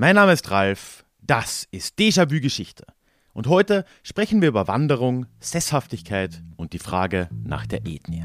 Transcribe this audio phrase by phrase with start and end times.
[0.00, 2.86] Mein Name ist Ralf, das ist Déjà-vu Geschichte.
[3.32, 8.24] Und heute sprechen wir über Wanderung, Sesshaftigkeit und die Frage nach der Ethnie.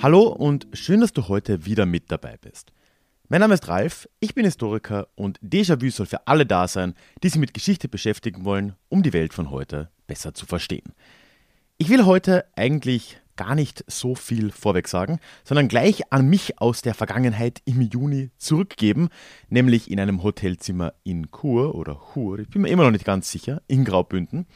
[0.00, 2.70] Hallo und schön, dass du heute wieder mit dabei bist.
[3.32, 7.28] Mein Name ist Ralf, ich bin Historiker und Déjà-vu soll für alle da sein, die
[7.28, 10.94] sich mit Geschichte beschäftigen wollen, um die Welt von heute besser zu verstehen.
[11.78, 16.82] Ich will heute eigentlich gar nicht so viel vorweg sagen, sondern gleich an mich aus
[16.82, 19.10] der Vergangenheit im Juni zurückgeben,
[19.48, 23.30] nämlich in einem Hotelzimmer in Chur oder Chur, ich bin mir immer noch nicht ganz
[23.30, 24.48] sicher, in Graubünden.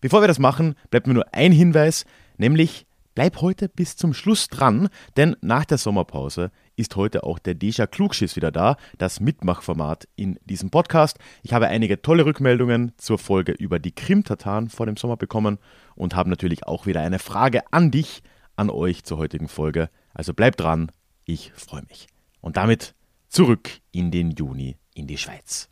[0.00, 2.04] Bevor wir das machen, bleibt mir nur ein Hinweis,
[2.38, 2.86] nämlich
[3.20, 7.86] Bleib heute bis zum Schluss dran, denn nach der Sommerpause ist heute auch der Deja
[7.86, 11.18] Klugschiss wieder da, das Mitmachformat in diesem Podcast.
[11.42, 15.58] Ich habe einige tolle Rückmeldungen zur Folge über die Krim-Tataren vor dem Sommer bekommen
[15.94, 18.22] und habe natürlich auch wieder eine Frage an dich,
[18.56, 19.90] an euch zur heutigen Folge.
[20.14, 20.90] Also bleib dran,
[21.26, 22.08] ich freue mich.
[22.40, 22.94] Und damit
[23.28, 25.68] zurück in den Juni in die Schweiz.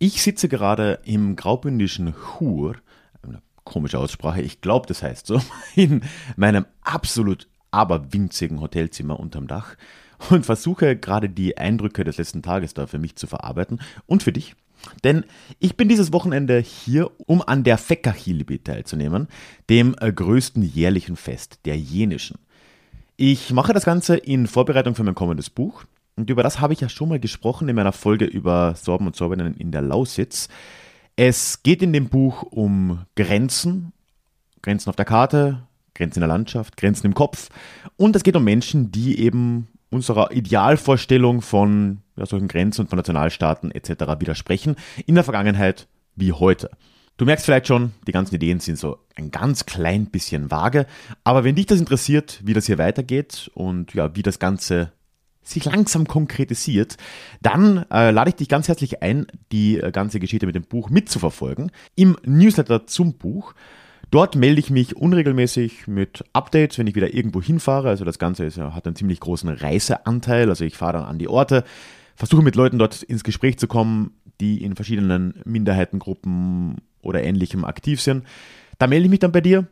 [0.00, 2.74] Ich sitze gerade im graubündischen Chur,
[3.64, 5.40] komische Aussprache, ich glaube, das heißt so,
[5.74, 6.02] in
[6.36, 9.76] meinem absolut aber winzigen Hotelzimmer unterm Dach
[10.30, 14.32] und versuche gerade die Eindrücke des letzten Tages da für mich zu verarbeiten und für
[14.32, 14.54] dich.
[15.04, 15.24] Denn
[15.58, 19.28] ich bin dieses Wochenende hier, um an der Fekahilibi teilzunehmen,
[19.70, 22.38] dem äh, größten jährlichen Fest der Jenischen.
[23.16, 25.84] Ich mache das Ganze in Vorbereitung für mein kommendes Buch,
[26.16, 29.16] und über das habe ich ja schon mal gesprochen in meiner Folge über Sorben und
[29.16, 30.48] Sorbenen in der Lausitz.
[31.16, 33.92] Es geht in dem Buch um Grenzen,
[34.62, 37.50] Grenzen auf der Karte, Grenzen in der Landschaft, Grenzen im Kopf.
[37.96, 42.96] Und es geht um Menschen, die eben unserer Idealvorstellung von ja, solchen Grenzen und von
[42.96, 44.20] Nationalstaaten etc.
[44.20, 46.70] widersprechen, in der Vergangenheit wie heute.
[47.18, 50.86] Du merkst vielleicht schon, die ganzen Ideen sind so ein ganz klein bisschen vage,
[51.24, 54.92] aber wenn dich das interessiert, wie das hier weitergeht und ja, wie das Ganze
[55.42, 56.96] sich langsam konkretisiert,
[57.40, 60.90] dann äh, lade ich dich ganz herzlich ein, die äh, ganze Geschichte mit dem Buch
[60.90, 61.70] mitzuverfolgen.
[61.96, 63.54] Im Newsletter zum Buch.
[64.10, 67.88] Dort melde ich mich unregelmäßig mit Updates, wenn ich wieder irgendwo hinfahre.
[67.88, 70.50] Also das Ganze ist, hat einen ziemlich großen Reiseanteil.
[70.50, 71.64] Also ich fahre dann an die Orte,
[72.14, 78.02] versuche mit Leuten dort ins Gespräch zu kommen, die in verschiedenen Minderheitengruppen oder ähnlichem aktiv
[78.02, 78.24] sind.
[78.78, 79.66] Da melde ich mich dann bei dir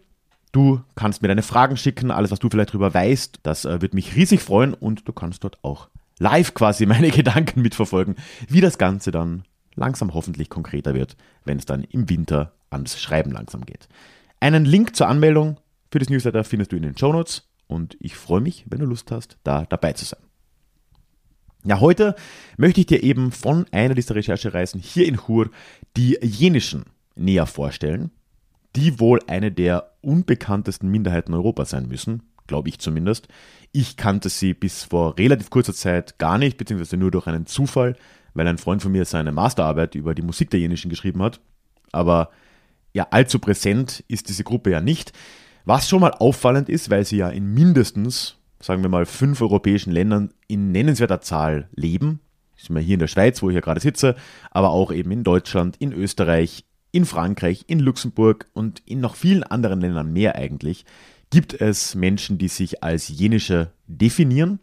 [0.53, 3.41] Du kannst mir deine Fragen schicken, alles, was du vielleicht darüber weißt.
[3.43, 5.88] Das äh, wird mich riesig freuen und du kannst dort auch
[6.19, 8.16] live quasi meine Gedanken mitverfolgen,
[8.49, 9.44] wie das Ganze dann
[9.75, 13.89] langsam hoffentlich konkreter wird, wenn es dann im Winter ans Schreiben langsam geht.
[14.41, 15.59] Einen Link zur Anmeldung
[15.91, 18.87] für das Newsletter findest du in den Show Notes und ich freue mich, wenn du
[18.87, 20.21] Lust hast, da dabei zu sein.
[21.62, 22.16] Ja, heute
[22.56, 25.50] möchte ich dir eben von einer dieser Recherchereisen hier in Chur
[25.97, 28.10] die jenischen näher vorstellen
[28.77, 33.29] die wohl eine der unbekanntesten Minderheiten Europas sein müssen, glaube ich zumindest.
[33.73, 37.97] Ich kannte sie bis vor relativ kurzer Zeit gar nicht, beziehungsweise nur durch einen Zufall,
[38.35, 41.41] weil ein Freund von mir seine Masterarbeit über die Musik der Jenischen geschrieben hat.
[41.93, 42.31] Aber
[42.93, 45.13] ja, allzu präsent ist diese Gruppe ja nicht.
[45.65, 49.93] Was schon mal auffallend ist, weil sie ja in mindestens, sagen wir mal, fünf europäischen
[49.93, 52.21] Ländern in nennenswerter Zahl leben.
[52.57, 54.17] Sind wir hier in der Schweiz, wo ich ja gerade sitze,
[54.51, 59.43] aber auch eben in Deutschland, in Österreich, in Frankreich, in Luxemburg und in noch vielen
[59.43, 60.84] anderen Ländern mehr eigentlich
[61.31, 64.59] gibt es Menschen, die sich als jenische definieren.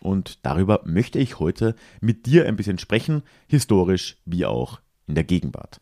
[0.00, 5.24] Und darüber möchte ich heute mit dir ein bisschen sprechen, historisch wie auch in der
[5.24, 5.80] Gegenwart.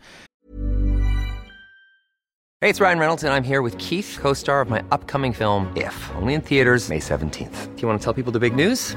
[2.60, 6.10] Hey, it's Ryan Reynolds and I'm here with Keith, co-star of my upcoming film If,
[6.18, 7.74] only in theaters May 17th.
[7.76, 8.96] Do you want to tell people the big news?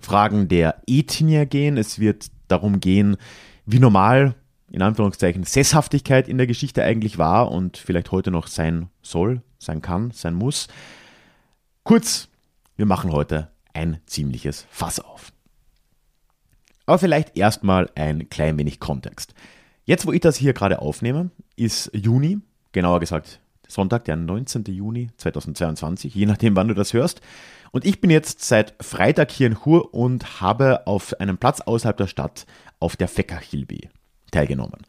[0.00, 1.76] Fragen der Ethnie gehen.
[1.76, 3.16] Es wird darum gehen,
[3.66, 4.34] wie normal,
[4.70, 9.82] in Anführungszeichen, Sesshaftigkeit in der Geschichte eigentlich war und vielleicht heute noch sein soll, sein
[9.82, 10.68] kann, sein muss.
[11.84, 12.28] Kurz,
[12.76, 15.32] wir machen heute ein ziemliches Fass auf.
[16.86, 19.34] Aber vielleicht erstmal ein klein wenig Kontext.
[19.84, 22.38] Jetzt, wo ich das hier gerade aufnehme, ist Juni,
[22.72, 24.64] genauer gesagt Sonntag, der 19.
[24.64, 27.20] Juni 2022, je nachdem, wann du das hörst.
[27.72, 31.96] Und ich bin jetzt seit Freitag hier in Chur und habe auf einem Platz außerhalb
[31.96, 32.46] der Stadt
[32.80, 33.88] auf der Fekachilbi
[34.30, 34.80] teilgenommen.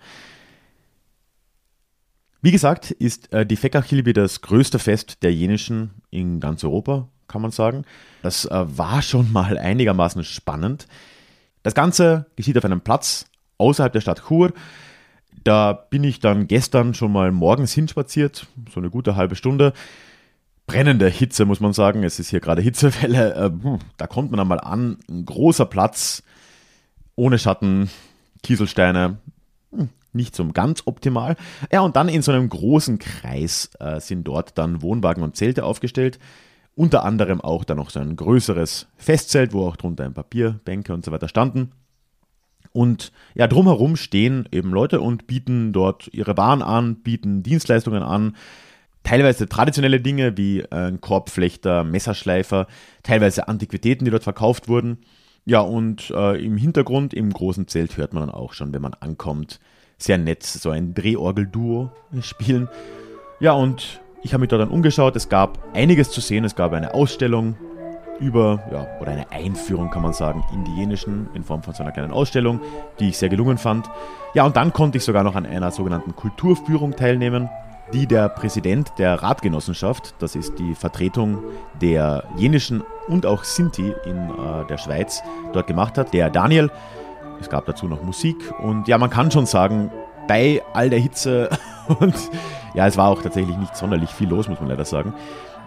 [2.42, 7.44] Wie gesagt, ist äh, die Fekachilbi das größte Fest der Jenischen in ganz Europa, kann
[7.44, 7.86] man sagen.
[8.24, 10.88] Das äh, war schon mal einigermaßen spannend.
[11.62, 13.26] Das Ganze geschieht auf einem Platz
[13.60, 14.54] außerhalb der Stadt Chur.
[15.44, 19.74] Da bin ich dann gestern schon mal morgens hinspaziert, so eine gute halbe Stunde.
[20.72, 22.04] Brennende Hitze, muss man sagen.
[22.04, 23.36] Es ist hier gerade Hitzewelle.
[23.36, 25.00] Ähm, da kommt man einmal an.
[25.10, 26.24] Ein großer Platz,
[27.16, 27.90] ohne Schatten,
[28.42, 29.18] Kieselsteine.
[29.74, 31.36] Hm, nicht so ganz optimal.
[31.74, 35.66] Ja, und dann in so einem großen Kreis äh, sind dort dann Wohnwagen und Zelte
[35.66, 36.20] aufgestellt.
[36.74, 40.94] Unter anderem auch dann noch so ein größeres Festzelt, wo auch drunter ein Papier, Bänke
[40.94, 41.72] und so weiter standen.
[42.72, 48.38] Und ja, drumherum stehen eben Leute und bieten dort ihre Waren an, bieten Dienstleistungen an.
[49.04, 52.68] Teilweise traditionelle Dinge wie ein Korbflechter, Messerschleifer,
[53.04, 55.00] teilweise Antiquitäten, die dort verkauft wurden.
[55.46, 58.94] Ja, und äh, im Hintergrund, im großen Zelt, hört man dann auch schon, wenn man
[58.94, 59.60] ankommt,
[59.98, 62.70] sehr nett so ein Drehorgel-Duo spielen.
[63.40, 65.16] Ja, und ich habe mich dort dann umgeschaut.
[65.16, 66.46] Es gab einiges zu sehen.
[66.46, 67.56] Es gab eine Ausstellung
[68.20, 71.82] über, ja, oder eine Einführung kann man sagen, in die Jenischen in Form von so
[71.82, 72.62] einer kleinen Ausstellung,
[73.00, 73.90] die ich sehr gelungen fand.
[74.36, 77.50] Ja, und dann konnte ich sogar noch an einer sogenannten Kulturführung teilnehmen,
[77.94, 81.40] die der Präsident der Ratgenossenschaft, das ist die Vertretung
[81.82, 85.22] der Jenischen und auch Sinti in äh, der Schweiz,
[85.54, 86.72] dort gemacht hat, der Daniel.
[87.40, 89.92] Es gab dazu noch Musik und ja, man kann schon sagen,
[90.28, 91.50] bei all der Hitze
[92.00, 92.16] und
[92.74, 95.14] ja, es war auch tatsächlich nicht sonderlich viel los, muss man leider sagen,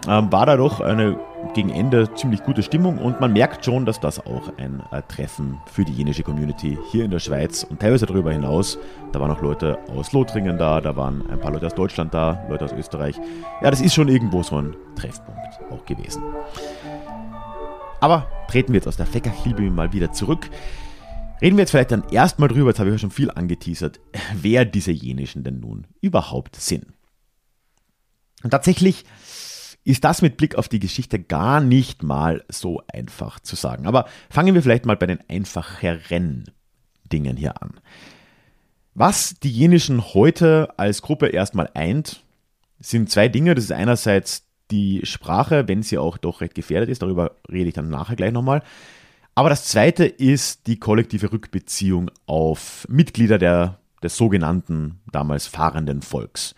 [0.07, 1.19] ähm, war da doch eine
[1.53, 5.57] gegen Ende ziemlich gute Stimmung und man merkt schon, dass das auch ein äh, Treffen
[5.71, 8.77] für die jenische Community hier in der Schweiz und teilweise darüber hinaus.
[9.11, 12.45] Da waren auch Leute aus Lothringen da, da waren ein paar Leute aus Deutschland da,
[12.49, 13.15] Leute aus Österreich.
[13.61, 16.23] Ja, das ist schon irgendwo so ein Treffpunkt auch gewesen.
[17.99, 20.49] Aber treten wir jetzt aus der Feckerhilbe mal wieder zurück.
[21.41, 23.99] Reden wir jetzt vielleicht dann erstmal drüber, jetzt habe ich ja schon viel angeteasert,
[24.33, 26.85] wer diese jenischen denn nun überhaupt sind.
[28.43, 29.05] Und tatsächlich
[29.85, 33.85] ist das mit Blick auf die Geschichte gar nicht mal so einfach zu sagen.
[33.85, 36.45] Aber fangen wir vielleicht mal bei den einfacheren
[37.13, 37.75] Dingen hier an.
[38.95, 42.23] Was die Jenischen heute als Gruppe erstmal eint,
[42.79, 43.53] sind zwei Dinge.
[43.53, 47.03] Das ist einerseits die Sprache, wenn sie auch doch recht gefährdet ist.
[47.03, 48.63] Darüber rede ich dann nachher gleich nochmal.
[49.35, 56.55] Aber das zweite ist die kollektive Rückbeziehung auf Mitglieder der, des sogenannten damals fahrenden Volks.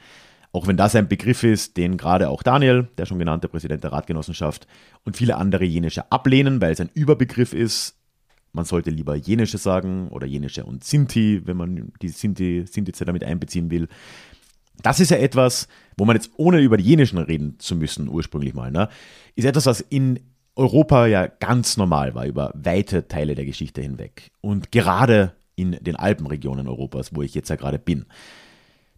[0.51, 3.91] Auch wenn das ein Begriff ist, den gerade auch Daniel, der schon genannte Präsident der
[3.91, 4.67] Ratgenossenschaft,
[5.03, 7.95] und viele andere jenische ablehnen, weil es ein Überbegriff ist.
[8.53, 13.23] Man sollte lieber jenische sagen oder jenische und Sinti, wenn man die Sinti, Sintize damit
[13.23, 13.87] einbeziehen will.
[14.81, 15.67] Das ist ja etwas,
[15.97, 18.89] wo man jetzt ohne über die jenischen reden zu müssen, ursprünglich mal, ne,
[19.35, 20.19] ist etwas, was in
[20.55, 24.31] Europa ja ganz normal war, über weite Teile der Geschichte hinweg.
[24.41, 28.05] Und gerade in den Alpenregionen Europas, wo ich jetzt ja gerade bin.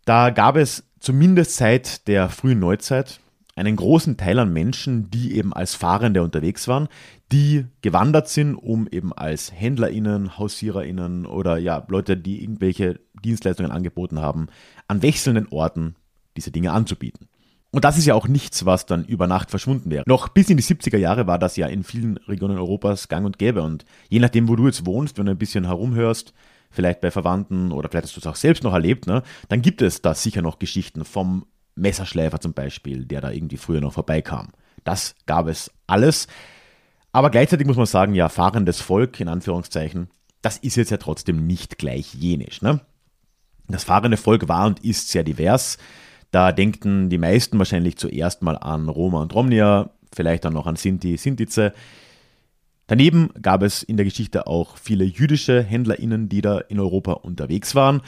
[0.06, 3.20] Da gab es zumindest seit der frühen Neuzeit
[3.56, 6.88] einen großen Teil an Menschen, die eben als Fahrende unterwegs waren,
[7.32, 14.20] die gewandert sind, um eben als HändlerInnen, HausiererInnen oder ja, Leute, die irgendwelche Dienstleistungen angeboten
[14.20, 14.48] haben,
[14.88, 15.96] an wechselnden Orten
[16.38, 17.28] diese Dinge anzubieten.
[17.72, 20.04] Und das ist ja auch nichts, was dann über Nacht verschwunden wäre.
[20.08, 23.38] Noch bis in die 70er Jahre war das ja in vielen Regionen Europas gang und
[23.38, 23.62] gäbe.
[23.62, 26.34] Und je nachdem, wo du jetzt wohnst, wenn du ein bisschen herumhörst,
[26.72, 29.82] vielleicht bei Verwandten oder vielleicht hast du es auch selbst noch erlebt, ne, dann gibt
[29.82, 34.50] es da sicher noch Geschichten vom Messerschleifer zum Beispiel, der da irgendwie früher noch vorbeikam.
[34.84, 36.28] Das gab es alles.
[37.12, 40.10] Aber gleichzeitig muss man sagen, ja, fahrendes Volk, in Anführungszeichen,
[40.42, 42.62] das ist jetzt ja trotzdem nicht gleich jenisch.
[42.62, 42.82] Ne?
[43.68, 45.78] Das fahrende Volk war und ist sehr divers.
[46.32, 50.76] Da denken die meisten wahrscheinlich zuerst mal an Roma und Romnia, vielleicht dann noch an
[50.76, 51.74] Sinti, Sintize.
[52.90, 57.76] Daneben gab es in der Geschichte auch viele jüdische HändlerInnen, die da in Europa unterwegs
[57.76, 58.02] waren.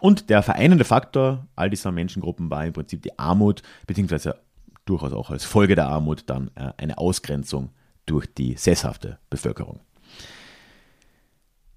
[0.00, 4.40] Und der vereinende Faktor all dieser Menschengruppen war im Prinzip die Armut, beziehungsweise
[4.86, 7.70] durchaus auch als Folge der Armut dann äh, eine Ausgrenzung
[8.06, 9.78] durch die sesshafte Bevölkerung.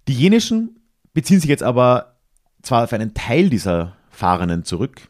[0.07, 0.79] Die jenischen
[1.13, 2.15] beziehen sich jetzt aber
[2.63, 5.09] zwar auf einen Teil dieser Fahrenden zurück,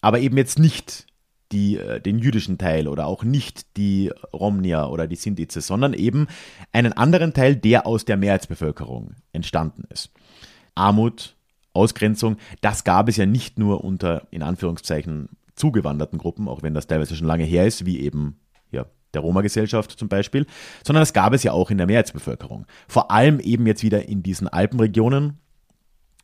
[0.00, 1.07] aber eben jetzt nicht
[1.52, 6.26] die, äh, den jüdischen Teil oder auch nicht die Romnia oder die Sintize, sondern eben
[6.72, 10.10] einen anderen Teil, der aus der Mehrheitsbevölkerung entstanden ist.
[10.74, 11.36] Armut,
[11.72, 16.86] Ausgrenzung, das gab es ja nicht nur unter, in Anführungszeichen, zugewanderten Gruppen, auch wenn das
[16.86, 18.40] teilweise schon lange her ist, wie eben
[18.70, 20.46] ja, der Roma-Gesellschaft zum Beispiel,
[20.84, 22.66] sondern das gab es ja auch in der Mehrheitsbevölkerung.
[22.86, 25.38] Vor allem eben jetzt wieder in diesen Alpenregionen,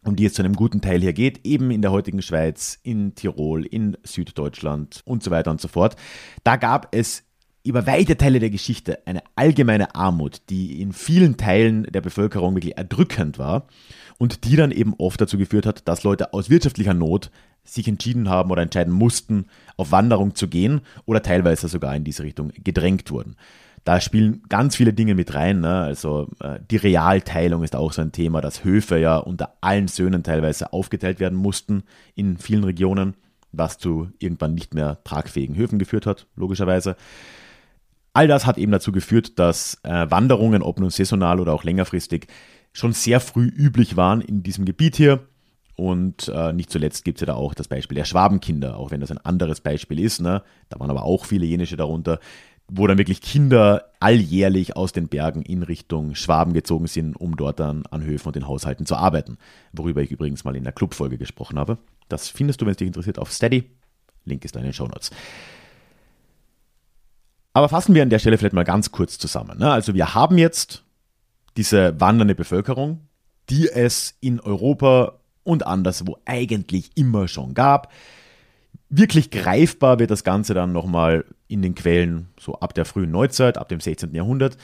[0.04, 3.14] um die es zu einem guten Teil hier geht, eben in der heutigen Schweiz, in
[3.14, 5.96] Tirol, in Süddeutschland und so weiter und so fort.
[6.44, 7.24] Da gab es
[7.64, 12.76] über weite Teile der Geschichte eine allgemeine Armut, die in vielen Teilen der Bevölkerung wirklich
[12.76, 13.66] erdrückend war
[14.18, 17.30] und die dann eben oft dazu geführt hat, dass Leute aus wirtschaftlicher Not
[17.64, 19.46] sich entschieden haben oder entscheiden mussten,
[19.78, 23.36] auf Wanderung zu gehen oder teilweise sogar in diese Richtung gedrängt wurden.
[23.84, 25.60] Da spielen ganz viele Dinge mit rein.
[25.60, 25.82] Ne?
[25.82, 30.22] Also äh, die Realteilung ist auch so ein Thema, dass Höfe ja unter allen Söhnen
[30.22, 31.82] teilweise aufgeteilt werden mussten
[32.14, 33.14] in vielen Regionen,
[33.52, 36.96] was zu irgendwann nicht mehr tragfähigen Höfen geführt hat, logischerweise.
[38.14, 42.28] All das hat eben dazu geführt, dass äh, Wanderungen, ob nun saisonal oder auch längerfristig,
[42.72, 45.26] schon sehr früh üblich waren in diesem Gebiet hier.
[45.76, 49.00] Und äh, nicht zuletzt gibt es ja da auch das Beispiel der Schwabenkinder, auch wenn
[49.00, 50.20] das ein anderes Beispiel ist.
[50.20, 50.42] Ne?
[50.68, 52.20] Da waren aber auch viele jenische darunter,
[52.68, 57.60] wo dann wirklich Kinder alljährlich aus den Bergen in Richtung Schwaben gezogen sind, um dort
[57.60, 59.38] dann an Höfen und in Haushalten zu arbeiten.
[59.72, 61.78] Worüber ich übrigens mal in der Clubfolge gesprochen habe.
[62.08, 63.70] Das findest du, wenn es dich interessiert, auf Steady.
[64.24, 65.10] Link ist da in den Show Notes.
[67.52, 69.58] Aber fassen wir an der Stelle vielleicht mal ganz kurz zusammen.
[69.58, 69.70] Ne?
[69.70, 70.82] Also wir haben jetzt
[71.56, 73.06] diese wandernde Bevölkerung,
[73.48, 77.92] die es in Europa und anderswo eigentlich immer schon gab.
[78.88, 83.58] Wirklich greifbar wird das Ganze dann nochmal in den Quellen so ab der frühen Neuzeit,
[83.58, 84.14] ab dem 16.
[84.14, 84.56] Jahrhundert.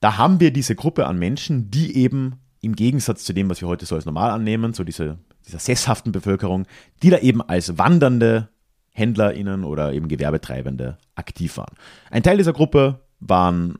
[0.00, 3.68] Da haben wir diese Gruppe an Menschen, die eben im Gegensatz zu dem, was wir
[3.68, 6.66] heute so als normal annehmen, so diese, dieser sesshaften Bevölkerung,
[7.02, 8.48] die da eben als wandernde
[8.90, 11.74] HändlerInnen oder eben Gewerbetreibende aktiv waren.
[12.10, 13.78] Ein Teil dieser Gruppe waren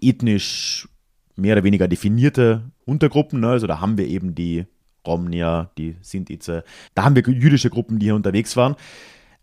[0.00, 0.88] ethnisch
[1.36, 3.40] mehr oder weniger definierte Untergruppen.
[3.40, 3.48] Ne?
[3.48, 4.66] Also da haben wir eben die
[5.06, 6.64] Romnia, die Sintize.
[6.94, 8.76] Da haben wir jüdische Gruppen, die hier unterwegs waren.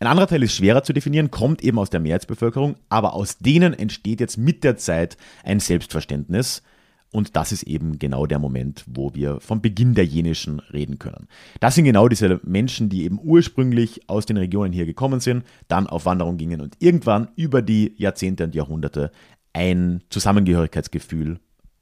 [0.02, 3.72] Ein anderer Teil ist schwerer zu definieren, kommt eben aus der Mehrheitsbevölkerung, aber aus denen
[3.72, 6.64] entsteht jetzt mit der Zeit ein Selbstverständnis.
[7.12, 11.28] Und das ist eben genau der Moment, wo wir vom Beginn der Jenischen reden können.
[11.60, 15.86] Das sind genau diese Menschen, die eben ursprünglich aus den Regionen hier gekommen sind, dann
[15.86, 19.12] auf Wanderung gingen und irgendwann über die Jahrzehnte und Jahrhunderte
[19.52, 21.38] ein Zusammengehörigkeitsgefühl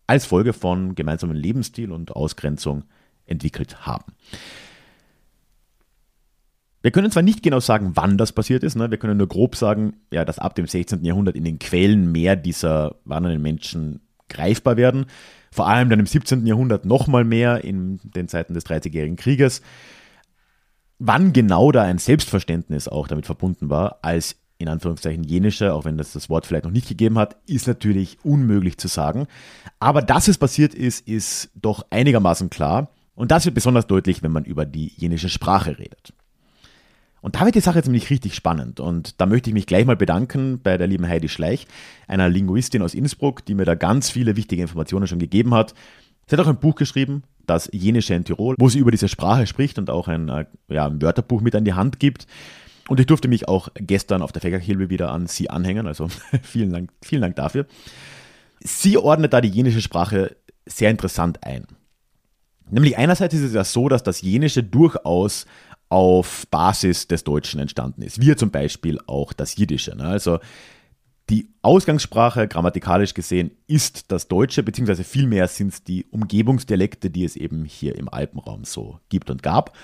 [0.06, 2.84] als Folge von gemeinsamen Lebensstil und Ausgrenzung
[3.24, 4.12] entwickelt haben.
[6.82, 8.90] Wir können zwar nicht genau sagen, wann das passiert ist, ne?
[8.90, 11.04] wir können nur grob sagen, ja, dass ab dem 16.
[11.04, 15.06] Jahrhundert in den Quellen mehr dieser wandernden Menschen greifbar werden.
[15.52, 16.46] Vor allem dann im 17.
[16.46, 19.60] Jahrhundert nochmal mehr in den Zeiten des Dreißigjährigen Krieges.
[20.98, 25.98] Wann genau da ein Selbstverständnis auch damit verbunden war, als in Anführungszeichen jenische, auch wenn
[25.98, 29.26] das das Wort vielleicht noch nicht gegeben hat, ist natürlich unmöglich zu sagen.
[29.80, 32.90] Aber dass es passiert ist, ist doch einigermaßen klar.
[33.14, 36.12] Und das wird besonders deutlich, wenn man über die jenische Sprache redet.
[37.20, 38.80] Und da wird die Sache jetzt nämlich richtig spannend.
[38.80, 41.66] Und da möchte ich mich gleich mal bedanken bei der lieben Heidi Schleich,
[42.08, 45.74] einer Linguistin aus Innsbruck, die mir da ganz viele wichtige Informationen schon gegeben hat.
[46.26, 49.46] Sie hat auch ein Buch geschrieben, das Jenische in Tirol, wo sie über diese Sprache
[49.46, 52.26] spricht und auch ein, äh, ja, ein Wörterbuch mit an die Hand gibt.
[52.88, 56.08] Und ich durfte mich auch gestern auf der Fäckerkilbe wieder an sie anhängen, also
[56.42, 57.66] vielen Dank, vielen Dank dafür.
[58.60, 60.36] Sie ordnet da die jenische Sprache
[60.66, 61.66] sehr interessant ein.
[62.70, 65.46] Nämlich einerseits ist es ja so, dass das Jenische durchaus
[65.90, 69.94] auf Basis des Deutschen entstanden ist, wie zum Beispiel auch das Jiddische.
[69.96, 70.04] Ne?
[70.04, 70.38] Also
[71.28, 77.36] die Ausgangssprache, grammatikalisch gesehen, ist das Deutsche, beziehungsweise vielmehr sind es die Umgebungsdialekte, die es
[77.36, 79.76] eben hier im Alpenraum so gibt und gab.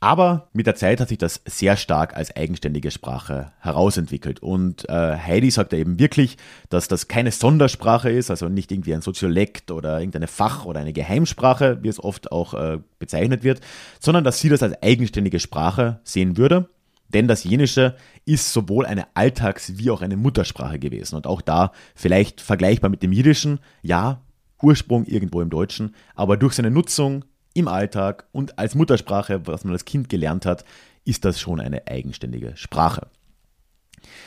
[0.00, 4.40] Aber mit der Zeit hat sich das sehr stark als eigenständige Sprache herausentwickelt.
[4.40, 6.36] Und äh, Heidi sagt ja eben wirklich,
[6.68, 10.92] dass das keine Sondersprache ist, also nicht irgendwie ein Soziolekt oder irgendeine Fach- oder eine
[10.92, 13.60] Geheimsprache, wie es oft auch äh, bezeichnet wird,
[13.98, 16.68] sondern dass sie das als eigenständige Sprache sehen würde.
[17.08, 21.16] Denn das Jenische ist sowohl eine Alltags- wie auch eine Muttersprache gewesen.
[21.16, 24.20] Und auch da vielleicht vergleichbar mit dem Jiddischen, ja,
[24.62, 27.24] Ursprung irgendwo im Deutschen, aber durch seine Nutzung
[27.54, 30.64] im Alltag und als Muttersprache, was man als Kind gelernt hat,
[31.04, 33.08] ist das schon eine eigenständige Sprache.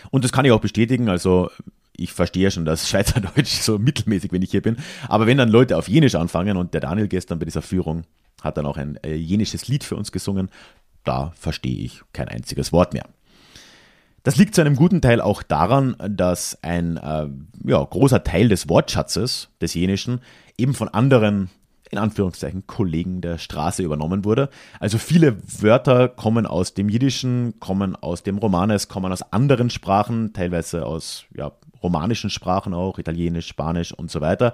[0.09, 1.49] Und das kann ich auch bestätigen, also
[1.95, 5.77] ich verstehe schon das Schweizerdeutsch so mittelmäßig, wenn ich hier bin, aber wenn dann Leute
[5.77, 8.03] auf Jenisch anfangen und der Daniel gestern bei dieser Führung
[8.41, 10.49] hat dann auch ein äh, jenisches Lied für uns gesungen,
[11.03, 13.07] da verstehe ich kein einziges Wort mehr.
[14.23, 17.27] Das liegt zu einem guten Teil auch daran, dass ein äh,
[17.65, 20.21] ja, großer Teil des Wortschatzes des Jenischen
[20.57, 21.49] eben von anderen
[21.91, 24.49] in Anführungszeichen Kollegen der Straße übernommen wurde.
[24.79, 30.31] Also viele Wörter kommen aus dem Jiddischen, kommen aus dem Romanes, kommen aus anderen Sprachen,
[30.33, 31.51] teilweise aus ja,
[31.83, 34.53] romanischen Sprachen auch, Italienisch, Spanisch und so weiter.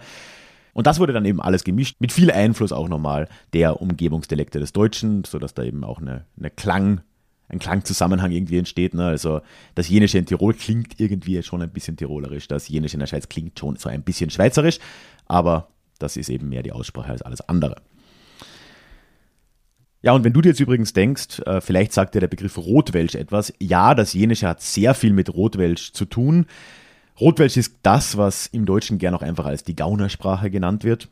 [0.73, 4.73] Und das wurde dann eben alles gemischt, mit viel Einfluss auch nochmal der Umgebungsdialekte des
[4.73, 7.01] Deutschen, sodass da eben auch eine, eine Klang,
[7.49, 8.93] ein Klangzusammenhang irgendwie entsteht.
[8.93, 9.05] Ne?
[9.05, 9.41] Also
[9.75, 13.29] das Jenische in Tirol klingt irgendwie schon ein bisschen tirolerisch, das Jenische in der Schweiz
[13.29, 14.79] klingt schon so ein bisschen schweizerisch,
[15.25, 17.81] aber das ist eben mehr die Aussprache als alles andere.
[20.01, 23.15] Ja, und wenn du dir jetzt übrigens denkst, äh, vielleicht sagt dir der Begriff Rotwelsch
[23.15, 23.53] etwas.
[23.59, 26.45] Ja, das Jenische hat sehr viel mit Rotwelsch zu tun.
[27.19, 31.09] Rotwelsch ist das, was im Deutschen gern auch einfach als die Gaunersprache genannt wird.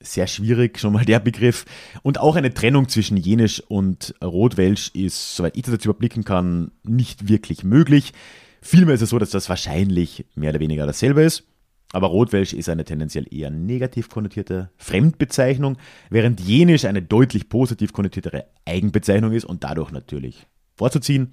[0.00, 1.64] Sehr schwierig, schon mal der Begriff.
[2.02, 6.70] Und auch eine Trennung zwischen Jenisch und Rotwelsch ist, soweit ich das jetzt überblicken kann,
[6.82, 8.12] nicht wirklich möglich.
[8.60, 11.44] Vielmehr ist es so, dass das wahrscheinlich mehr oder weniger dasselbe ist.
[11.92, 15.76] Aber Rotwelsch ist eine tendenziell eher negativ konnotierte Fremdbezeichnung,
[16.10, 21.32] während Jenisch eine deutlich positiv konnotiertere Eigenbezeichnung ist und dadurch natürlich vorzuziehen,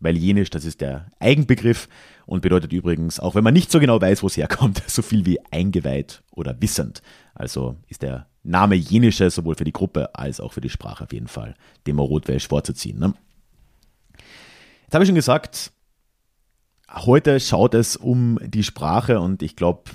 [0.00, 1.88] weil Jenisch, das ist der Eigenbegriff
[2.26, 5.24] und bedeutet übrigens, auch wenn man nicht so genau weiß, wo es herkommt, so viel
[5.26, 7.00] wie eingeweiht oder wissend.
[7.34, 11.12] Also ist der Name Jenische sowohl für die Gruppe als auch für die Sprache auf
[11.12, 11.54] jeden Fall
[11.86, 12.98] dem Rotwelsch vorzuziehen.
[12.98, 13.14] Ne?
[14.82, 15.72] Jetzt habe ich schon gesagt,
[16.92, 19.90] Heute schaut es um die Sprache und ich glaube,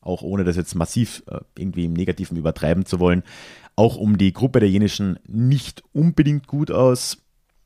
[0.00, 3.22] auch ohne das jetzt massiv äh, irgendwie im Negativen übertreiben zu wollen,
[3.76, 7.18] auch um die Gruppe der Jenischen nicht unbedingt gut aus.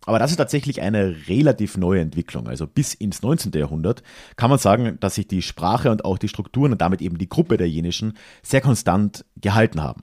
[0.05, 2.47] Aber das ist tatsächlich eine relativ neue Entwicklung.
[2.47, 3.51] Also bis ins 19.
[3.53, 4.05] Jahrhundert
[4.37, 7.29] kann man sagen, dass sich die Sprache und auch die Strukturen und damit eben die
[7.29, 10.03] Gruppe der Jenischen sehr konstant gehalten haben.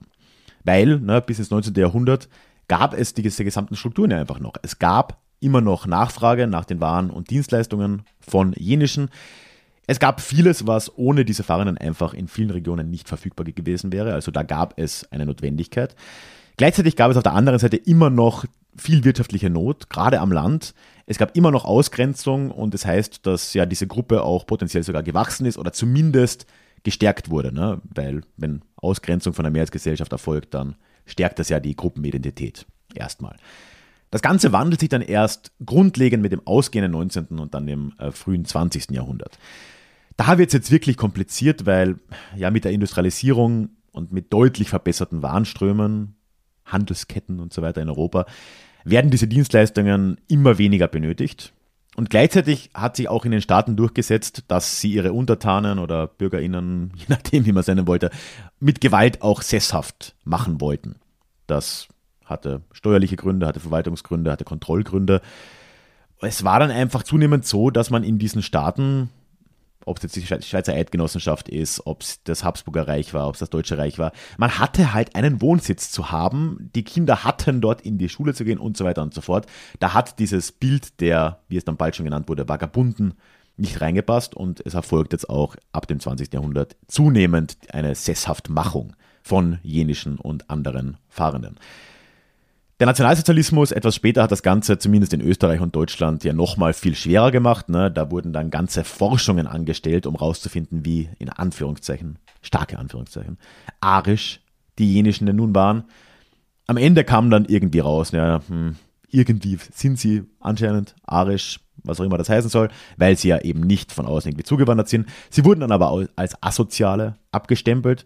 [0.62, 1.74] Weil ne, bis ins 19.
[1.74, 2.28] Jahrhundert
[2.68, 4.54] gab es diese gesamten Strukturen ja einfach noch.
[4.62, 9.10] Es gab immer noch Nachfrage nach den Waren und Dienstleistungen von jenischen.
[9.86, 14.14] Es gab vieles, was ohne diese Fahrenden einfach in vielen Regionen nicht verfügbar gewesen wäre.
[14.14, 15.94] Also da gab es eine Notwendigkeit.
[16.56, 18.46] Gleichzeitig gab es auf der anderen Seite immer noch
[18.76, 20.74] viel wirtschaftliche Not, gerade am Land.
[21.06, 25.02] Es gab immer noch Ausgrenzung und das heißt, dass ja diese Gruppe auch potenziell sogar
[25.02, 26.46] gewachsen ist oder zumindest
[26.82, 27.52] gestärkt wurde.
[27.52, 27.80] Ne?
[27.94, 33.36] Weil wenn Ausgrenzung von der Mehrheitsgesellschaft erfolgt, dann stärkt das ja die Gruppenidentität erstmal.
[34.14, 37.40] Das Ganze wandelt sich dann erst grundlegend mit dem ausgehenden 19.
[37.40, 38.92] und dann im äh, frühen 20.
[38.92, 39.40] Jahrhundert.
[40.16, 41.96] Da wird es jetzt wirklich kompliziert, weil
[42.36, 46.14] ja mit der Industrialisierung und mit deutlich verbesserten Warenströmen,
[46.64, 48.26] Handelsketten und so weiter in Europa,
[48.84, 51.52] werden diese Dienstleistungen immer weniger benötigt.
[51.96, 56.92] Und gleichzeitig hat sich auch in den Staaten durchgesetzt, dass sie ihre Untertanen oder BürgerInnen,
[56.96, 58.10] je nachdem, wie man es nennen wollte,
[58.60, 61.00] mit Gewalt auch sesshaft machen wollten.
[61.48, 61.88] Das
[62.34, 65.22] hatte steuerliche Gründe, hatte Verwaltungsgründe, hatte Kontrollgründe.
[66.20, 69.10] Es war dann einfach zunehmend so, dass man in diesen Staaten,
[69.86, 73.40] ob es jetzt die Schweizer Eidgenossenschaft ist, ob es das Habsburger Reich war, ob es
[73.40, 76.70] das Deutsche Reich war, man hatte halt einen Wohnsitz zu haben.
[76.74, 79.46] Die Kinder hatten dort in die Schule zu gehen und so weiter und so fort.
[79.80, 83.14] Da hat dieses Bild der, wie es dann bald schon genannt wurde, Vagabunden
[83.56, 86.32] nicht reingepasst und es erfolgt jetzt auch ab dem 20.
[86.32, 91.56] Jahrhundert zunehmend eine Sesshaftmachung von jenischen und anderen Fahrenden.
[92.84, 96.94] Der Nationalsozialismus, etwas später, hat das Ganze zumindest in Österreich und Deutschland ja nochmal viel
[96.94, 97.70] schwerer gemacht.
[97.70, 97.90] Ne?
[97.90, 103.38] Da wurden dann ganze Forschungen angestellt, um herauszufinden, wie in Anführungszeichen, starke Anführungszeichen,
[103.80, 104.42] arisch
[104.78, 105.84] die jenischen denn nun waren.
[106.66, 108.76] Am Ende kam dann irgendwie raus, ja, hm,
[109.08, 112.68] irgendwie sind sie anscheinend arisch, was auch immer das heißen soll,
[112.98, 115.08] weil sie ja eben nicht von außen irgendwie zugewandert sind.
[115.30, 118.04] Sie wurden dann aber als Asoziale abgestempelt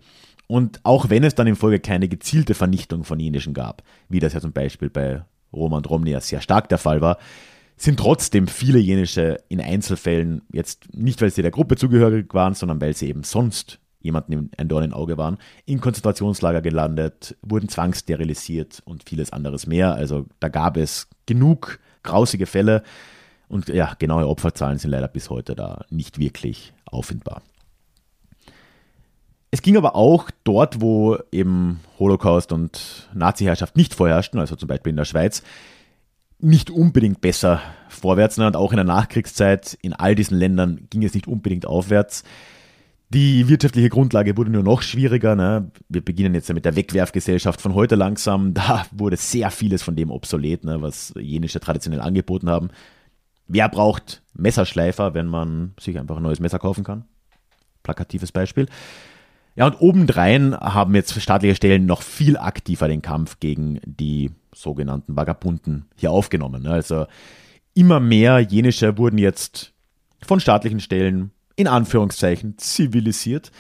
[0.48, 4.32] und auch wenn es dann in Folge keine gezielte Vernichtung von Jenischen gab, wie das
[4.32, 7.18] ja zum Beispiel bei Roman Romney ja sehr stark der Fall war,
[7.76, 12.80] sind trotzdem viele Jenische in Einzelfällen jetzt nicht, weil sie der Gruppe zugehörig waren, sondern
[12.80, 18.82] weil sie eben sonst jemanden ein Dorn im Auge waren, in Konzentrationslager gelandet, wurden zwangssterilisiert
[18.84, 19.94] und vieles anderes mehr.
[19.94, 22.82] Also da gab es genug grausige Fälle
[23.48, 27.42] und ja, genaue Opferzahlen sind leider bis heute da nicht wirklich auffindbar.
[29.50, 34.90] Es ging aber auch dort, wo eben Holocaust und Nazi-Herrschaft nicht vorherrschten, also zum Beispiel
[34.90, 35.42] in der Schweiz,
[36.38, 38.36] nicht unbedingt besser vorwärts.
[38.36, 38.46] Ne?
[38.46, 42.24] Und auch in der Nachkriegszeit in all diesen Ländern ging es nicht unbedingt aufwärts.
[43.10, 45.34] Die wirtschaftliche Grundlage wurde nur noch schwieriger.
[45.34, 45.70] Ne?
[45.88, 48.52] Wir beginnen jetzt mit der Wegwerfgesellschaft von heute langsam.
[48.54, 50.82] Da wurde sehr vieles von dem obsolet, ne?
[50.82, 52.68] was jenische traditionell angeboten haben.
[53.46, 57.06] Wer braucht Messerschleifer, wenn man sich einfach ein neues Messer kaufen kann?
[57.82, 58.66] Plakatives Beispiel.
[59.58, 65.16] Ja, und obendrein haben jetzt staatliche Stellen noch viel aktiver den Kampf gegen die sogenannten
[65.16, 66.62] Vagabunden hier aufgenommen.
[66.62, 66.70] Ne?
[66.70, 67.06] Also
[67.74, 69.72] immer mehr jenische wurden jetzt
[70.24, 73.50] von staatlichen Stellen in Anführungszeichen zivilisiert.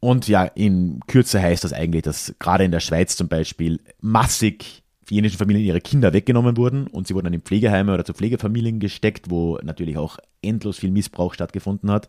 [0.00, 4.82] Und ja, in Kürze heißt das eigentlich, dass gerade in der Schweiz zum Beispiel massig
[5.08, 8.80] jenischen Familien ihre Kinder weggenommen wurden und sie wurden dann in Pflegeheime oder zu Pflegefamilien
[8.80, 12.08] gesteckt, wo natürlich auch endlos viel Missbrauch stattgefunden hat.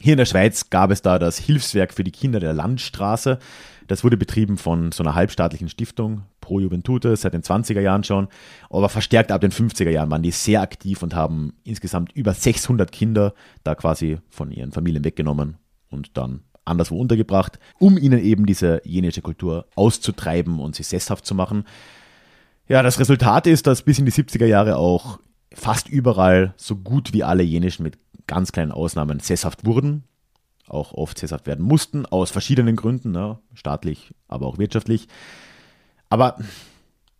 [0.00, 3.38] Hier in der Schweiz gab es da das Hilfswerk für die Kinder der Landstraße.
[3.88, 8.28] Das wurde betrieben von so einer halbstaatlichen Stiftung, Pro Juventute, seit den 20er Jahren schon.
[8.70, 12.92] Aber verstärkt ab den 50er Jahren waren die sehr aktiv und haben insgesamt über 600
[12.92, 13.34] Kinder
[13.64, 15.56] da quasi von ihren Familien weggenommen
[15.90, 21.34] und dann anderswo untergebracht, um ihnen eben diese jenische Kultur auszutreiben und sie sesshaft zu
[21.34, 21.64] machen.
[22.68, 25.18] Ja, das Resultat ist, dass bis in die 70er Jahre auch
[25.54, 30.04] fast überall so gut wie alle jenischen mit ganz kleinen Ausnahmen sesshaft wurden,
[30.68, 33.40] auch oft sesshaft werden mussten, aus verschiedenen Gründen, ne?
[33.54, 35.08] staatlich, aber auch wirtschaftlich.
[36.08, 36.36] Aber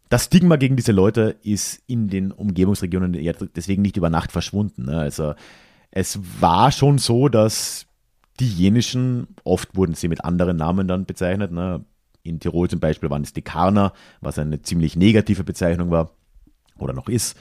[0.08, 3.12] das Stigma gegen diese Leute ist in den Umgebungsregionen
[3.54, 4.84] deswegen nicht über Nacht verschwunden.
[4.84, 4.98] Ne?
[4.98, 5.34] Also
[5.90, 7.86] es war schon so, dass
[8.40, 11.50] die jenischen, oft wurden sie mit anderen Namen dann bezeichnet.
[11.50, 11.84] Ne?
[12.22, 16.12] In Tirol zum Beispiel waren es die Karner, was eine ziemlich negative Bezeichnung war
[16.78, 17.36] oder noch ist.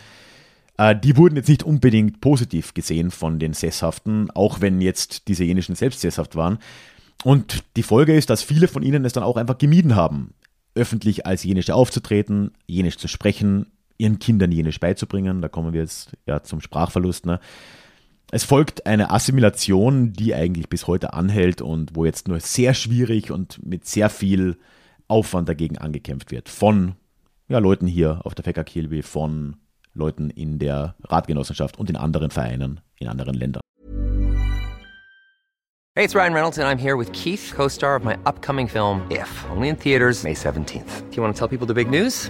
[0.78, 5.44] Äh, die wurden jetzt nicht unbedingt positiv gesehen von den Sesshaften, auch wenn jetzt diese
[5.44, 6.60] jenischen selbst sesshaft waren.
[7.24, 10.34] Und die Folge ist, dass viele von ihnen es dann auch einfach gemieden haben,
[10.76, 15.42] öffentlich als Jenische aufzutreten, Jenisch zu sprechen, ihren Kindern Jenisch beizubringen.
[15.42, 17.26] Da kommen wir jetzt ja zum Sprachverlust.
[17.26, 17.40] Ne?
[18.30, 23.32] Es folgt eine Assimilation, die eigentlich bis heute anhält und wo jetzt nur sehr schwierig
[23.32, 24.58] und mit sehr viel
[25.08, 26.50] Aufwand dagegen angekämpft wird.
[26.50, 26.96] Von
[27.50, 29.56] ja, Leuten hier auf der Fekakilbi, von
[29.98, 33.62] Leuten in der Ratgenossenschaft und in anderen Vereinen in anderen Ländern.
[35.96, 39.30] Hey, it's Ryan Reynolds and I'm here with Keith, co-star of my upcoming film If,
[39.50, 41.10] only in theaters May 17th.
[41.10, 42.30] Do you want to tell people the big news?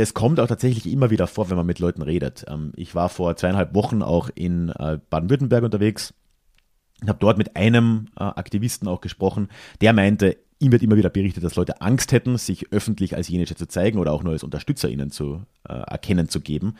[0.00, 2.46] das kommt auch tatsächlich immer wieder vor, wenn man mit Leuten redet.
[2.48, 6.14] Ähm, ich war vor zweieinhalb Wochen auch in äh, Baden-Württemberg unterwegs
[7.02, 9.48] und habe dort mit einem äh, Aktivisten auch gesprochen,
[9.80, 13.54] der meinte, ihm wird immer wieder berichtet, dass Leute Angst hätten, sich öffentlich als Jenische
[13.54, 16.76] zu zeigen oder auch nur als UnterstützerInnen zu äh, erkennen zu geben.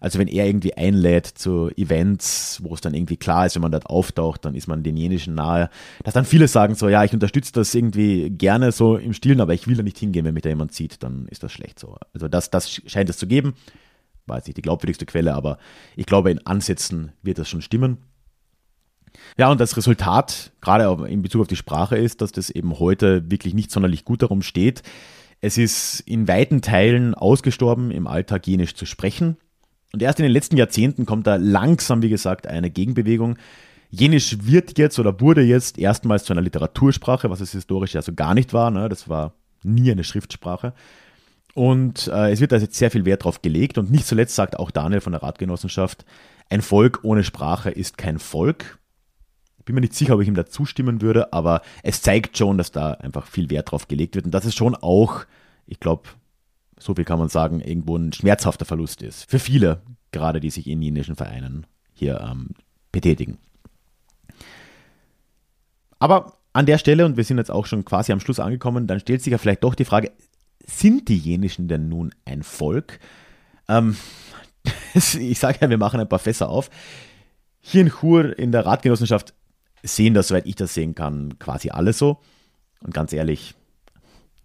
[0.00, 3.72] Also wenn er irgendwie einlädt zu Events, wo es dann irgendwie klar ist, wenn man
[3.72, 5.70] dort auftaucht, dann ist man den jenischen nahe,
[6.02, 9.54] dass dann viele sagen so, ja, ich unterstütze das irgendwie gerne so im Stillen, aber
[9.54, 11.96] ich will da nicht hingehen, wenn mich da jemand sieht, dann ist das schlecht so.
[12.12, 13.54] Also das, das scheint es zu geben.
[14.26, 15.58] War jetzt nicht die glaubwürdigste Quelle, aber
[15.96, 17.98] ich glaube, in Ansätzen wird das schon stimmen.
[19.36, 23.30] Ja, und das Resultat, gerade in Bezug auf die Sprache, ist, dass das eben heute
[23.30, 24.82] wirklich nicht sonderlich gut darum steht.
[25.40, 29.36] Es ist in weiten Teilen ausgestorben, im Alltag jenisch zu sprechen.
[29.94, 33.36] Und erst in den letzten Jahrzehnten kommt da langsam, wie gesagt, eine Gegenbewegung.
[33.90, 38.12] Jenisch wird jetzt oder wurde jetzt erstmals zu einer Literatursprache, was es historisch ja so
[38.12, 38.72] gar nicht war.
[38.72, 38.88] Ne?
[38.88, 40.72] Das war nie eine Schriftsprache.
[41.54, 43.78] Und äh, es wird da jetzt sehr viel Wert drauf gelegt.
[43.78, 46.04] Und nicht zuletzt sagt auch Daniel von der Ratgenossenschaft,
[46.50, 48.80] ein Volk ohne Sprache ist kein Volk.
[49.58, 52.58] Ich bin mir nicht sicher, ob ich ihm da zustimmen würde, aber es zeigt schon,
[52.58, 54.24] dass da einfach viel Wert drauf gelegt wird.
[54.24, 55.24] Und das ist schon auch,
[55.68, 56.08] ich glaube,
[56.78, 59.30] so viel kann man sagen, irgendwo ein schmerzhafter Verlust ist.
[59.30, 59.82] Für viele,
[60.12, 62.50] gerade die sich in indischen Vereinen hier ähm,
[62.92, 63.38] betätigen.
[65.98, 69.00] Aber an der Stelle, und wir sind jetzt auch schon quasi am Schluss angekommen, dann
[69.00, 70.12] stellt sich ja vielleicht doch die Frage,
[70.66, 73.00] sind die Jenischen denn nun ein Volk?
[73.68, 73.96] Ähm,
[74.94, 76.70] ich sage ja, wir machen ein paar Fässer auf.
[77.60, 79.34] Hier in Chur in der Ratgenossenschaft
[79.82, 82.20] sehen das, soweit ich das sehen kann, quasi alle so.
[82.80, 83.54] Und ganz ehrlich,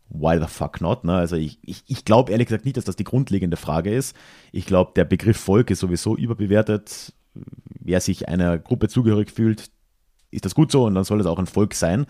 [0.10, 1.04] why the fuck not?
[1.04, 1.16] Ne?
[1.16, 4.16] Also ich, ich, ich glaube ehrlich gesagt nicht, dass das die grundlegende Frage ist.
[4.52, 7.14] Ich glaube, der Begriff Volk ist sowieso überbewertet.
[7.34, 9.70] Wer sich einer Gruppe zugehörig fühlt,
[10.32, 12.06] ist das gut so und dann soll es auch ein Volk sein.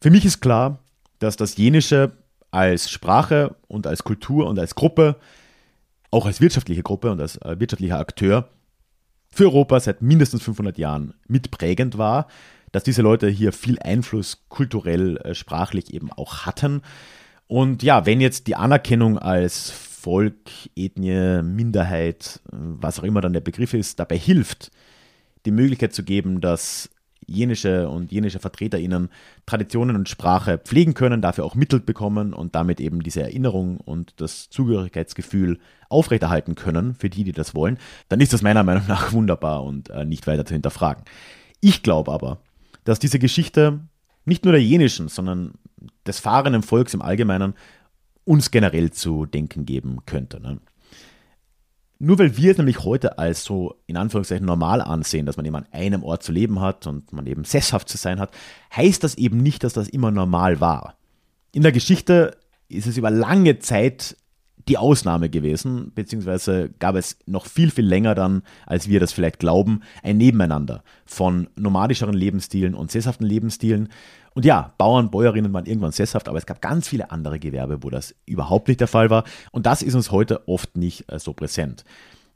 [0.00, 0.78] Für mich ist klar,
[1.18, 2.12] dass das Jenische
[2.50, 5.16] als Sprache und als Kultur und als Gruppe,
[6.10, 8.48] auch als wirtschaftliche Gruppe und als äh, wirtschaftlicher Akteur
[9.30, 12.26] für Europa seit mindestens 500 Jahren mitprägend war,
[12.72, 16.82] dass diese Leute hier viel Einfluss kulturell, äh, sprachlich eben auch hatten
[17.50, 20.36] und ja, wenn jetzt die Anerkennung als Volk,
[20.76, 24.70] Ethnie, Minderheit, was auch immer dann der Begriff ist, dabei hilft,
[25.44, 26.90] die Möglichkeit zu geben, dass
[27.26, 29.08] jenische und jenische VertreterInnen
[29.46, 34.20] Traditionen und Sprache pflegen können, dafür auch Mittel bekommen und damit eben diese Erinnerung und
[34.20, 35.58] das Zugehörigkeitsgefühl
[35.88, 39.90] aufrechterhalten können, für die, die das wollen, dann ist das meiner Meinung nach wunderbar und
[39.90, 41.02] äh, nicht weiter zu hinterfragen.
[41.60, 42.38] Ich glaube aber,
[42.84, 43.80] dass diese Geschichte
[44.24, 45.52] nicht nur der jenischen, sondern
[46.06, 47.54] des fahrenden Volks im Allgemeinen
[48.24, 50.40] uns generell zu denken geben könnte.
[50.40, 50.60] Ne?
[51.98, 55.56] Nur weil wir es nämlich heute als so in Anführungszeichen normal ansehen, dass man eben
[55.56, 58.32] an einem Ort zu leben hat und man eben sesshaft zu sein hat,
[58.74, 60.96] heißt das eben nicht, dass das immer normal war.
[61.52, 64.16] In der Geschichte ist es über lange Zeit
[64.68, 69.38] die Ausnahme gewesen, beziehungsweise gab es noch viel, viel länger dann, als wir das vielleicht
[69.38, 73.88] glauben, ein Nebeneinander von nomadischeren Lebensstilen und sesshaften Lebensstilen.
[74.34, 77.90] Und ja, Bauern, Bäuerinnen waren irgendwann sesshaft, aber es gab ganz viele andere Gewerbe, wo
[77.90, 79.24] das überhaupt nicht der Fall war.
[79.50, 81.84] Und das ist uns heute oft nicht äh, so präsent.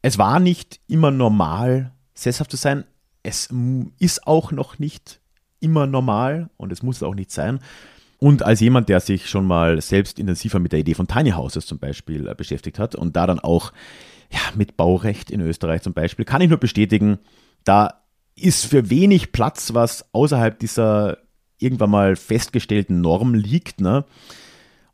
[0.03, 2.85] Es war nicht immer normal, sesshaft zu sein.
[3.23, 3.49] Es
[3.99, 5.21] ist auch noch nicht
[5.61, 7.61] immer normal und es muss auch nicht sein.
[8.25, 11.67] Und als jemand, der sich schon mal selbst intensiver mit der Idee von Tiny Houses
[11.67, 13.71] zum Beispiel äh, beschäftigt hat und da dann auch
[14.33, 17.19] ja, mit Baurecht in Österreich zum Beispiel, kann ich nur bestätigen,
[17.65, 18.01] da
[18.35, 21.19] ist für wenig Platz, was außerhalb dieser
[21.59, 23.83] irgendwann mal festgestellten Norm liegt.
[23.83, 24.07] Ne?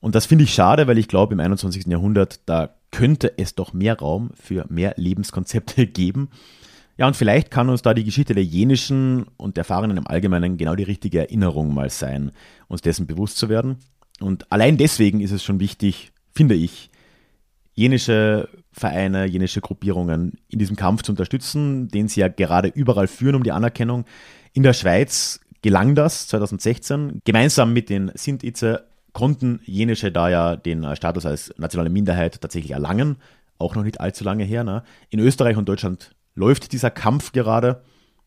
[0.01, 1.87] Und das finde ich schade, weil ich glaube, im 21.
[1.87, 6.31] Jahrhundert, da könnte es doch mehr Raum für mehr Lebenskonzepte geben.
[7.01, 10.59] Ja, und vielleicht kann uns da die Geschichte der Jenischen und der Fahrenden im Allgemeinen
[10.59, 12.31] genau die richtige Erinnerung mal sein,
[12.69, 13.79] uns dessen bewusst zu werden.
[14.21, 16.91] Und allein deswegen ist es schon wichtig, finde ich,
[17.73, 23.35] jenische Vereine, jenische Gruppierungen in diesem Kampf zu unterstützen, den sie ja gerade überall führen
[23.35, 24.05] um die Anerkennung.
[24.53, 27.23] In der Schweiz gelang das 2016.
[27.25, 28.85] Gemeinsam mit den Sintize
[29.15, 33.17] konnten jenische da ja den Status als nationale Minderheit tatsächlich erlangen.
[33.57, 34.65] Auch noch nicht allzu lange her.
[34.65, 34.83] Ne?
[35.09, 37.83] In Österreich und Deutschland läuft dieser Kampf gerade.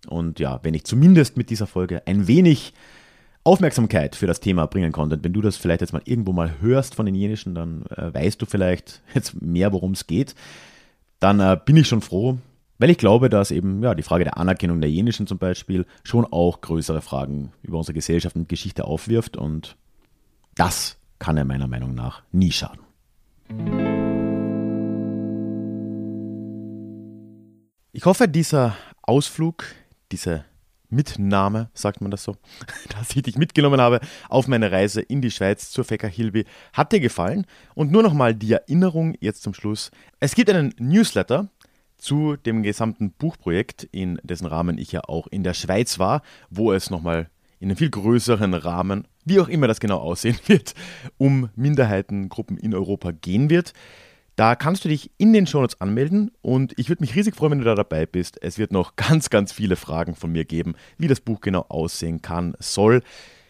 [0.08, 2.74] Und ja, wenn ich zumindest mit dieser Folge ein wenig
[3.44, 6.96] Aufmerksamkeit für das Thema bringen konnte, wenn du das vielleicht jetzt mal irgendwo mal hörst
[6.96, 10.36] von den jenischen, dann äh, weißt du vielleicht jetzt mehr, worum es geht.
[11.20, 12.38] Dann äh, bin ich schon froh,
[12.80, 16.26] weil ich glaube, dass eben ja, die Frage der Anerkennung der jenischen zum Beispiel schon
[16.26, 19.76] auch größere Fragen über unsere Gesellschaft und Geschichte aufwirft und
[20.56, 22.80] das kann er meiner Meinung nach nie schaden.
[27.96, 29.66] Ich hoffe, dieser Ausflug,
[30.12, 30.46] diese
[30.90, 32.36] Mitnahme, sagt man das so,
[32.90, 36.92] dass ich dich mitgenommen habe auf meine Reise in die Schweiz zur Fecker Hilby, hat
[36.92, 37.46] dir gefallen.
[37.76, 39.92] Und nur nochmal die Erinnerung jetzt zum Schluss.
[40.20, 41.50] Es gibt einen Newsletter
[42.00, 46.74] zu dem gesamten Buchprojekt, in dessen Rahmen ich ja auch in der Schweiz war, wo
[46.74, 47.30] es nochmal
[47.60, 50.74] in einem viel größeren Rahmen, wie auch immer das genau aussehen wird,
[51.20, 53.72] um Minderheitengruppen in Europa gehen wird.
[54.36, 57.60] Da kannst du dich in den Shownotes anmelden und ich würde mich riesig freuen, wenn
[57.60, 58.42] du da dabei bist.
[58.42, 62.22] Es wird noch ganz, ganz viele Fragen von mir geben, wie das Buch genau aussehen
[62.22, 63.04] kann, soll.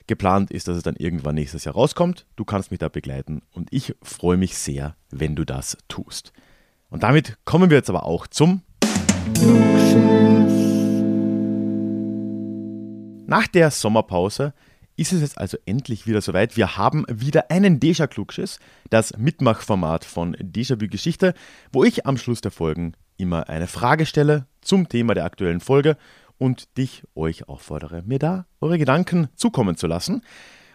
[0.07, 2.25] Geplant ist, dass es dann irgendwann nächstes Jahr rauskommt.
[2.35, 6.33] Du kannst mich da begleiten und ich freue mich sehr, wenn du das tust.
[6.89, 8.61] Und damit kommen wir jetzt aber auch zum
[13.25, 14.53] Nach der Sommerpause
[14.95, 16.55] ist es jetzt also endlich wieder soweit.
[16.57, 21.33] Wir haben wieder einen Deja Klugschiss, das Mitmachformat von Déjà-vu Geschichte,
[21.71, 25.97] wo ich am Schluss der Folgen immer eine Frage stelle zum Thema der aktuellen Folge
[26.37, 30.21] und dich, euch auffordere, mir da eure Gedanken zukommen zu lassen.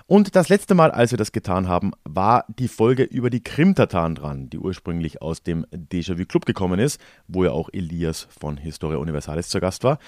[0.07, 4.14] Und das letzte Mal, als wir das getan haben, war die Folge über die Krimtataren
[4.14, 8.98] dran, die ursprünglich aus dem Déjà-vu Club gekommen ist, wo ja auch Elias von Historia
[8.98, 9.98] Universalis zu Gast war.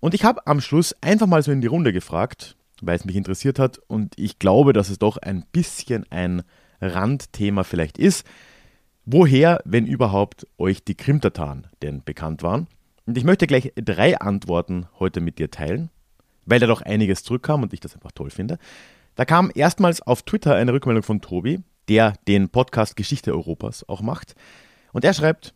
[0.00, 3.16] Und ich habe am Schluss einfach mal so in die Runde gefragt, weil es mich
[3.16, 6.42] interessiert hat und ich glaube, dass es doch ein bisschen ein
[6.80, 8.26] Randthema vielleicht ist.
[9.04, 12.66] Woher, wenn überhaupt, euch die Krimtataren denn bekannt waren?
[13.06, 15.90] Und ich möchte gleich drei Antworten heute mit dir teilen,
[16.44, 18.58] weil da doch einiges zurückkam und ich das einfach toll finde.
[19.14, 24.02] Da kam erstmals auf Twitter eine Rückmeldung von Tobi, der den Podcast Geschichte Europas auch
[24.02, 24.34] macht.
[24.92, 25.54] Und er schreibt,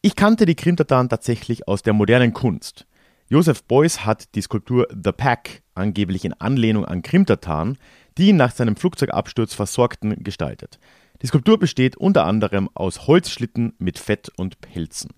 [0.00, 2.86] ich kannte die Krimtataren tatsächlich aus der modernen Kunst.
[3.30, 7.76] Joseph Beuys hat die Skulptur The Pack angeblich in Anlehnung an Krimtatan,
[8.16, 10.78] die ihn nach seinem Flugzeugabsturz versorgten, gestaltet.
[11.20, 15.10] Die Skulptur besteht unter anderem aus Holzschlitten mit Fett und Pelzen.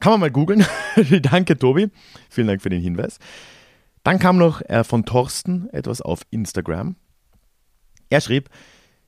[0.00, 0.66] Kann man mal googeln.
[1.22, 1.90] Danke, Tobi.
[2.30, 3.18] Vielen Dank für den Hinweis.
[4.02, 6.96] Dann kam noch äh, von Thorsten etwas auf Instagram.
[8.08, 8.48] Er schrieb,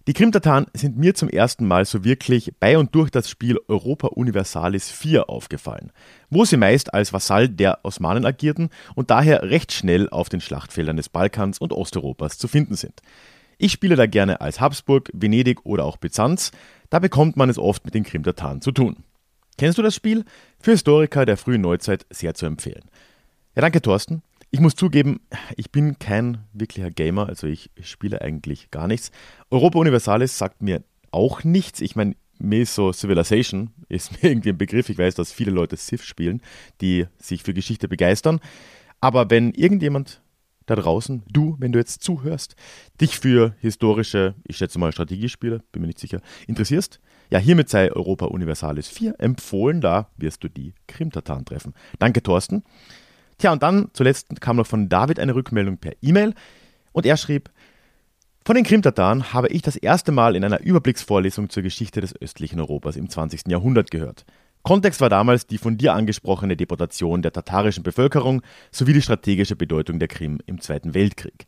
[0.08, 4.08] die Krimtataren sind mir zum ersten Mal so wirklich bei und durch das Spiel Europa
[4.08, 5.92] Universalis 4 aufgefallen,
[6.28, 10.96] wo sie meist als Vasall der Osmanen agierten und daher recht schnell auf den Schlachtfeldern
[10.96, 13.00] des Balkans und Osteuropas zu finden sind.
[13.58, 16.50] Ich spiele da gerne als Habsburg, Venedig oder auch Byzanz,
[16.90, 19.04] da bekommt man es oft mit den Krimtataren zu tun.
[19.56, 20.24] Kennst du das Spiel?
[20.58, 22.82] Für Historiker der frühen Neuzeit sehr zu empfehlen.
[23.54, 24.22] Ja, danke Thorsten.
[24.54, 25.22] Ich muss zugeben,
[25.56, 29.10] ich bin kein wirklicher Gamer, also ich spiele eigentlich gar nichts.
[29.50, 31.80] Europa Universalis sagt mir auch nichts.
[31.80, 34.90] Ich meine, mir ist so Civilization ist mir irgendwie ein Begriff.
[34.90, 36.42] Ich weiß, dass viele Leute Civ spielen,
[36.82, 38.40] die sich für Geschichte begeistern.
[39.00, 40.20] Aber wenn irgendjemand
[40.66, 42.54] da draußen, du, wenn du jetzt zuhörst,
[43.00, 47.90] dich für historische, ich schätze mal Strategiespiele, bin mir nicht sicher, interessierst, ja, hiermit sei
[47.90, 51.72] Europa Universalis 4 empfohlen, da wirst du die Krimtatan treffen.
[51.98, 52.64] Danke, Thorsten.
[53.42, 56.32] Tja, und dann zuletzt kam noch von David eine Rückmeldung per E-Mail
[56.92, 57.50] und er schrieb,
[58.44, 62.60] von den Krimtataren habe ich das erste Mal in einer Überblicksvorlesung zur Geschichte des östlichen
[62.60, 63.48] Europas im 20.
[63.48, 64.26] Jahrhundert gehört.
[64.62, 69.98] Kontext war damals die von dir angesprochene Deportation der tatarischen Bevölkerung sowie die strategische Bedeutung
[69.98, 71.46] der Krim im Zweiten Weltkrieg.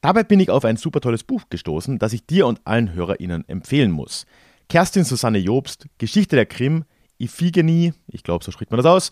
[0.00, 3.48] Dabei bin ich auf ein super tolles Buch gestoßen, das ich dir und allen HörerInnen
[3.48, 4.26] empfehlen muss.
[4.68, 6.84] Kerstin Susanne Jobst, Geschichte der Krim,
[7.18, 9.10] Iphigenie, ich glaube, so spricht man das aus,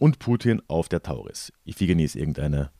[0.00, 1.52] und Putin auf der Tauris.
[1.66, 2.70] Iphigenie ist irgendeine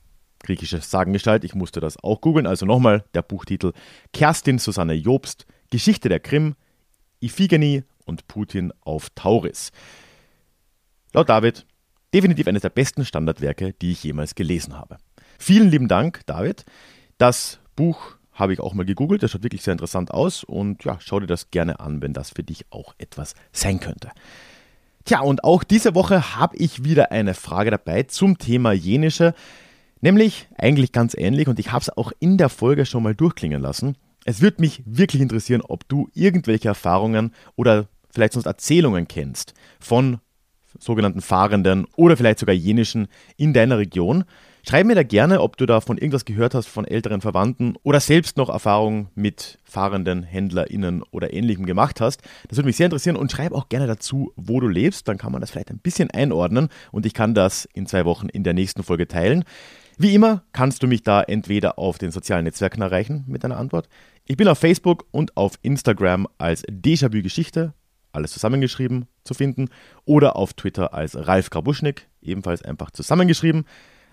[0.43, 1.45] griechische Sagengestalt.
[1.45, 2.47] Ich musste das auch googeln.
[2.47, 3.73] Also nochmal der Buchtitel
[4.13, 6.57] Kerstin Susanne Jobst, Geschichte der Krim,
[7.21, 9.71] Iphigenie und Putin auf Tauris.
[11.13, 11.67] Laut David
[12.15, 14.97] definitiv eines der besten Standardwerke, die ich jemals gelesen habe.
[15.39, 16.65] Vielen lieben Dank, David.
[17.19, 19.23] Das Buch habe ich auch mal gegoogelt.
[19.23, 22.31] Das schaut wirklich sehr interessant aus und ja, schau dir das gerne an, wenn das
[22.31, 24.11] für dich auch etwas sein könnte.
[25.11, 29.35] Tja, und auch diese Woche habe ich wieder eine Frage dabei zum Thema jenische,
[30.01, 33.61] nämlich eigentlich ganz ähnlich und ich habe es auch in der Folge schon mal durchklingen
[33.61, 33.97] lassen.
[34.25, 40.21] Es würde mich wirklich interessieren, ob du irgendwelche Erfahrungen oder vielleicht sonst Erzählungen kennst von
[40.79, 44.23] sogenannten Fahrenden oder vielleicht sogar jenischen in deiner Region.
[44.67, 48.37] Schreib mir da gerne, ob du davon irgendwas gehört hast von älteren Verwandten oder selbst
[48.37, 52.23] noch Erfahrungen mit fahrenden HändlerInnen oder ähnlichem gemacht hast.
[52.49, 55.09] Das würde mich sehr interessieren und schreib auch gerne dazu, wo du lebst.
[55.09, 58.29] Dann kann man das vielleicht ein bisschen einordnen und ich kann das in zwei Wochen
[58.29, 59.45] in der nächsten Folge teilen.
[59.97, 63.89] Wie immer kannst du mich da entweder auf den sozialen Netzwerken erreichen mit deiner Antwort.
[64.27, 67.75] Ich bin auf Facebook und auf Instagram als Déjà-vu Geschichte,
[68.13, 69.69] alles zusammengeschrieben, zu finden,
[70.05, 73.65] oder auf Twitter als Ralf Grabuschnik, ebenfalls einfach zusammengeschrieben.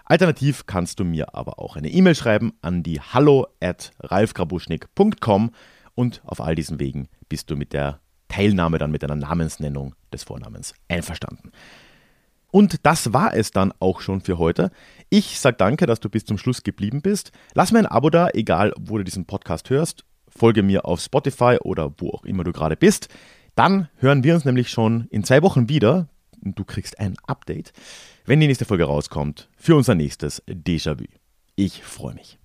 [0.10, 5.52] Alternativ kannst du mir aber auch eine E-Mail schreiben an die hallo at ralfgrabuschnik.com
[5.96, 10.24] und auf all diesen Wegen bist du mit der Teilnahme dann mit einer Namensnennung des
[10.24, 11.52] Vornamens einverstanden.
[12.52, 14.72] Und das war es dann auch schon für heute.
[15.10, 17.34] Ich sage danke, dass du bis zum Schluss geblieben bist.
[17.54, 20.06] Lass mir ein Abo da, egal wo du diesen Podcast hörst.
[20.30, 23.10] Folge mir auf Spotify oder wo auch immer du gerade bist.
[23.56, 26.08] Dann hören wir uns nämlich schon in zwei Wochen wieder.
[26.42, 27.74] Du kriegst ein Update
[28.28, 31.06] wenn die nächste Folge rauskommt für unser nächstes Déjà-vu.
[31.56, 32.38] Ich freue mich.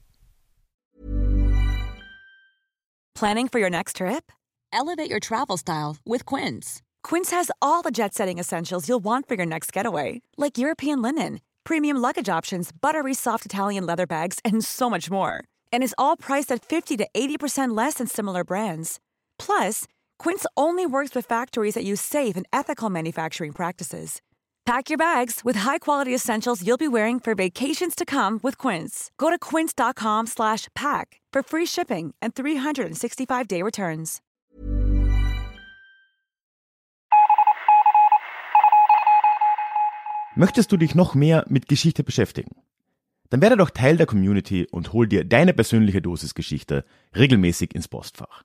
[3.14, 4.32] Planning for your next trip?
[4.72, 6.80] Elevate your travel style with Quince.
[7.02, 11.02] Quince has all the jet setting essentials you'll want for your next getaway, like European
[11.02, 15.42] linen, premium luggage options, buttery soft Italian leather bags, and so much more.
[15.72, 18.98] And is all priced at 50 to 80% less than similar brands.
[19.38, 19.86] Plus,
[20.22, 24.20] Quince only works with factories that use safe and ethical manufacturing practices.
[24.64, 29.10] Pack your bags with high-quality essentials you'll be wearing for vacations to come with Quince.
[29.18, 34.20] Go to quince.com slash pack for free shipping and 365-day returns.
[40.36, 42.54] Möchtest du dich noch mehr mit Geschichte beschäftigen?
[43.30, 46.84] Dann werde doch Teil der Community und hol dir deine persönliche Dosis Geschichte
[47.16, 48.44] regelmäßig ins Postfach.